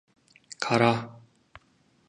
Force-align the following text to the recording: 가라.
가라. 0.63 0.93